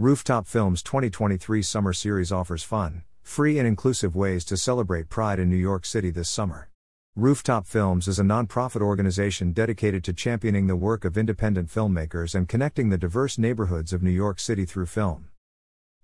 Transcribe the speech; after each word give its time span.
Rooftop 0.00 0.46
Films 0.46 0.82
2023 0.82 1.60
Summer 1.60 1.92
Series 1.92 2.32
offers 2.32 2.62
fun, 2.62 3.02
free, 3.20 3.58
and 3.58 3.68
inclusive 3.68 4.16
ways 4.16 4.46
to 4.46 4.56
celebrate 4.56 5.10
Pride 5.10 5.38
in 5.38 5.50
New 5.50 5.56
York 5.56 5.84
City 5.84 6.08
this 6.08 6.30
summer. 6.30 6.70
Rooftop 7.14 7.66
Films 7.66 8.08
is 8.08 8.18
a 8.18 8.22
nonprofit 8.22 8.80
organization 8.80 9.52
dedicated 9.52 10.02
to 10.04 10.14
championing 10.14 10.68
the 10.68 10.74
work 10.74 11.04
of 11.04 11.18
independent 11.18 11.68
filmmakers 11.68 12.34
and 12.34 12.48
connecting 12.48 12.88
the 12.88 12.96
diverse 12.96 13.36
neighborhoods 13.36 13.92
of 13.92 14.02
New 14.02 14.08
York 14.08 14.40
City 14.40 14.64
through 14.64 14.86
film. 14.86 15.28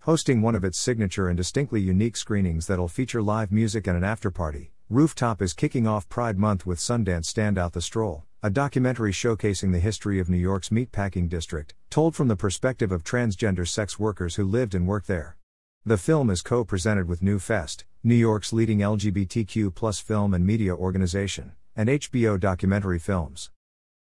Hosting 0.00 0.42
one 0.42 0.54
of 0.54 0.62
its 0.62 0.76
signature 0.76 1.28
and 1.28 1.36
distinctly 1.38 1.80
unique 1.80 2.18
screenings 2.18 2.66
that'll 2.66 2.88
feature 2.88 3.22
live 3.22 3.50
music 3.50 3.86
and 3.86 3.96
an 3.96 4.02
afterparty, 4.02 4.72
Rooftop 4.90 5.40
is 5.40 5.54
kicking 5.54 5.86
off 5.86 6.06
Pride 6.10 6.36
Month 6.36 6.66
with 6.66 6.78
Sundance 6.78 7.32
Standout 7.32 7.72
The 7.72 7.80
Stroll, 7.80 8.25
a 8.42 8.50
documentary 8.50 9.12
showcasing 9.12 9.72
the 9.72 9.78
history 9.78 10.20
of 10.20 10.28
New 10.28 10.36
York's 10.36 10.68
meatpacking 10.68 11.28
district, 11.28 11.74
told 11.88 12.14
from 12.14 12.28
the 12.28 12.36
perspective 12.36 12.92
of 12.92 13.02
transgender 13.02 13.66
sex 13.66 13.98
workers 13.98 14.36
who 14.36 14.44
lived 14.44 14.74
and 14.74 14.86
worked 14.86 15.06
there. 15.06 15.36
The 15.86 15.96
film 15.96 16.28
is 16.30 16.42
co 16.42 16.64
presented 16.64 17.08
with 17.08 17.22
NewFest, 17.22 17.84
New 18.04 18.14
York's 18.14 18.52
leading 18.52 18.80
LGBTQ 18.80 20.02
film 20.02 20.34
and 20.34 20.44
media 20.44 20.74
organization, 20.74 21.52
and 21.74 21.88
HBO 21.88 22.38
Documentary 22.38 22.98
Films. 22.98 23.50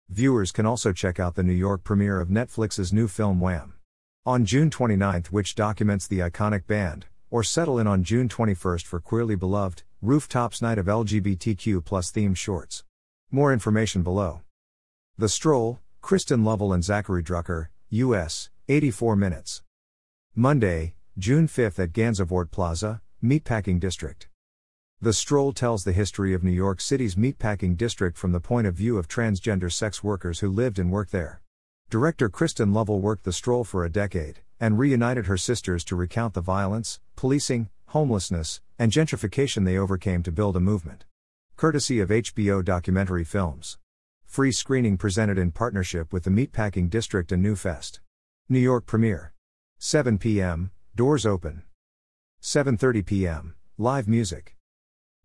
Viewers 0.09 0.51
can 0.51 0.65
also 0.65 0.93
check 0.93 1.19
out 1.19 1.35
the 1.35 1.43
New 1.43 1.53
York 1.53 1.83
premiere 1.83 2.21
of 2.21 2.29
Netflix's 2.29 2.93
new 2.93 3.07
film 3.07 3.39
Wham! 3.39 3.73
On 4.25 4.45
June 4.45 4.69
29, 4.69 5.25
which 5.31 5.53
documents 5.53 6.07
the 6.07 6.19
iconic 6.19 6.65
band, 6.65 7.07
or 7.29 7.43
settle 7.43 7.77
in 7.77 7.87
on 7.87 8.03
June 8.03 8.29
21 8.29 8.79
for 8.79 8.99
Queerly 8.99 9.35
Beloved, 9.35 9.83
Rooftops 10.01 10.61
Night 10.61 10.77
of 10.77 10.85
LGBTQ 10.85 11.83
themed 11.83 12.37
shorts. 12.37 12.83
More 13.35 13.51
information 13.51 14.03
below. 14.03 14.41
The 15.17 15.27
Stroll, 15.27 15.79
Kristen 16.01 16.43
Lovell 16.43 16.71
and 16.71 16.83
Zackary 16.83 17.23
Drucker, 17.23 17.69
U.S., 17.89 18.51
84 18.69 19.15
minutes. 19.15 19.63
Monday, 20.35 20.93
June 21.17 21.47
5 21.47 21.79
at 21.79 21.93
Gansevoort 21.93 22.51
Plaza, 22.51 23.01
Meatpacking 23.23 23.79
District. 23.79 24.27
The 25.01 25.13
stroll 25.13 25.51
tells 25.51 25.83
the 25.83 25.93
history 25.93 26.35
of 26.35 26.43
New 26.43 26.51
York 26.51 26.79
City's 26.79 27.15
meatpacking 27.15 27.75
district 27.75 28.19
from 28.19 28.33
the 28.33 28.39
point 28.39 28.67
of 28.67 28.75
view 28.75 28.99
of 28.99 29.07
transgender 29.07 29.71
sex 29.71 30.03
workers 30.03 30.41
who 30.41 30.51
lived 30.51 30.77
and 30.77 30.91
worked 30.91 31.11
there. 31.11 31.41
Director 31.89 32.29
Kristen 32.29 32.71
Lovell 32.71 33.01
worked 33.01 33.23
the 33.23 33.33
stroll 33.33 33.63
for 33.63 33.83
a 33.83 33.91
decade, 33.91 34.41
and 34.59 34.77
reunited 34.77 35.25
her 35.25 35.37
sisters 35.37 35.83
to 35.85 35.95
recount 35.95 36.35
the 36.35 36.41
violence, 36.41 36.99
policing, 37.15 37.69
homelessness, 37.87 38.61
and 38.77 38.91
gentrification 38.91 39.65
they 39.65 39.75
overcame 39.75 40.21
to 40.21 40.31
build 40.31 40.55
a 40.55 40.59
movement. 40.59 41.05
Courtesy 41.63 42.01
of 42.01 42.09
HBO 42.09 42.61
Documentary 42.61 43.23
Films. 43.23 43.77
Free 44.25 44.51
screening 44.51 44.97
presented 44.97 45.37
in 45.37 45.53
partnership 45.53 46.11
with 46.11 46.25
the 46.25 46.29
Meatpacking 46.29 46.89
District 46.89 47.31
and 47.31 47.41
NewFest. 47.41 48.01
New 48.49 48.59
York 48.59 48.85
premiere. 48.85 49.31
7 49.77 50.17
p.m. 50.17 50.71
Doors 50.93 51.25
open. 51.25 51.63
7:30 52.41 53.05
p.m. 53.05 53.55
Live 53.77 54.09
music. 54.09 54.57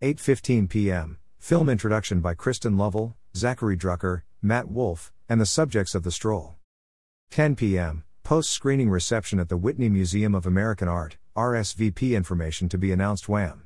8:15 0.01 0.69
p.m. 0.69 1.19
Film 1.41 1.69
introduction 1.69 2.21
by 2.21 2.35
Kristen 2.35 2.77
Lovell, 2.77 3.17
Zackary 3.35 3.77
Drucker, 3.77 4.23
Matt 4.41 4.71
Wolf, 4.71 5.13
and 5.29 5.41
the 5.41 5.45
subjects 5.45 5.97
of 5.97 6.05
the 6.05 6.13
stroll. 6.13 6.55
10 7.33 7.57
p.m. 7.57 8.05
Post 8.23 8.51
screening 8.51 8.91
reception 8.91 9.41
at 9.41 9.49
the 9.49 9.57
Whitney 9.57 9.89
Museum 9.89 10.37
of 10.37 10.47
American 10.47 10.87
Art. 10.87 11.17
RSVP 11.37 12.13
information 12.17 12.69
to 12.69 12.79
be 12.79 12.93
announced 12.93 13.29
Wham. 13.29 13.65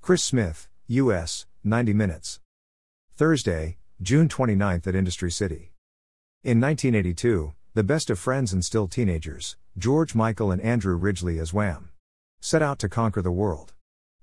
Chris 0.00 0.24
Smith, 0.24 0.66
U.S., 0.86 1.44
90 1.62 1.92
minutes. 1.92 2.40
Thursday, 3.16 3.76
June 4.00 4.28
29th 4.28 4.86
at 4.86 4.94
Industry 4.94 5.30
City. 5.30 5.72
In 6.42 6.58
1982, 6.58 7.52
the 7.74 7.84
best 7.84 8.08
of 8.08 8.18
friends 8.18 8.54
and 8.54 8.64
still 8.64 8.88
teenagers, 8.88 9.58
George 9.76 10.14
Michael 10.14 10.50
and 10.50 10.62
Andrew 10.62 10.96
Ridgeley 10.96 11.38
as 11.38 11.52
Wham. 11.52 11.90
Set 12.40 12.62
out 12.62 12.78
to 12.78 12.88
conquer 12.88 13.20
the 13.20 13.30
world. 13.30 13.74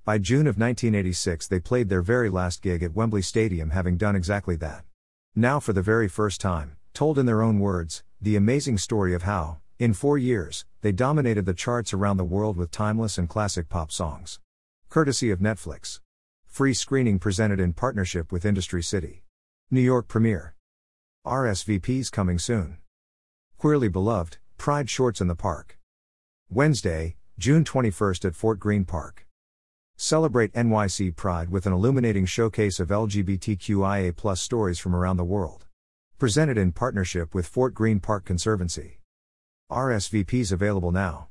By 0.04 0.18
June 0.18 0.48
of 0.48 0.58
1986, 0.58 1.48
they 1.48 1.60
played 1.60 1.90
their 1.90 2.02
very 2.02 2.30
last 2.30 2.64
gig 2.64 2.82
at 2.82 2.96
Wembley 2.96 3.22
Stadium, 3.22 3.70
having 3.70 3.98
done 3.98 4.16
exactly 4.16 4.56
that. 4.56 4.84
Now, 5.36 5.60
for 5.60 5.74
the 5.74 5.84
very 5.84 6.08
first 6.08 6.42
time, 6.42 6.78
told 6.96 7.20
in 7.20 7.28
their 7.28 7.44
own 7.44 7.60
words, 7.60 8.04
the 8.20 8.36
amazing 8.36 8.80
story 8.80 9.14
of 9.14 9.24
how, 9.24 9.58
in 9.78 9.94
four 9.94 10.18
years, 10.18 10.66
they 10.82 10.92
dominated 10.92 11.46
the 11.46 11.54
charts 11.54 11.94
around 11.94 12.18
the 12.18 12.24
world 12.24 12.58
with 12.58 12.72
timeless 12.72 13.20
and 13.20 13.30
classic 13.30 13.70
pop 13.70 13.92
songs. 13.92 14.40
Courtesy 14.90 15.30
of 15.30 15.38
Netflix. 15.38 16.00
Free 16.58 16.74
screening 16.74 17.20
presented 17.20 17.60
in 17.60 17.74
partnership 17.74 18.32
with 18.32 18.44
Industry 18.44 18.82
City. 18.82 19.22
New 19.70 19.80
York 19.80 20.08
premiere. 20.08 20.56
RSVPs 21.24 22.12
coming 22.12 22.40
soon. 22.40 22.80
Queerly 23.60 23.90
Beloved, 23.90 24.38
Pride 24.58 24.90
Shorts 24.90 25.22
in 25.22 25.28
the 25.28 25.36
Park. 25.36 25.78
Wednesday, 26.50 27.16
June 27.38 27.64
21st 27.64 28.26
at 28.26 28.36
Fort 28.36 28.60
Greene 28.60 28.86
Park. 28.86 29.28
Celebrate 29.98 30.52
NYC 30.54 31.16
Pride 31.16 31.50
with 31.52 31.68
an 31.68 31.74
illuminating 31.74 32.26
showcase 32.26 32.80
of 32.80 32.88
LGBTQIA 32.88 34.36
stories 34.36 34.80
from 34.80 34.96
around 34.96 35.18
the 35.18 35.24
world. 35.24 35.68
Presented 36.18 36.58
in 36.58 36.72
partnership 36.72 37.36
with 37.36 37.46
Fort 37.46 37.76
Greene 37.76 38.00
Park 38.00 38.26
Conservancy. 38.26 39.00
RSVPs 39.72 40.52
available 40.52 40.92
now. 40.92 41.26